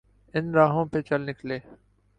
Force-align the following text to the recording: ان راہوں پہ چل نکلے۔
ان 0.33 0.45
راہوں 0.53 0.85
پہ 0.91 1.01
چل 1.01 1.21
نکلے۔ 1.29 1.59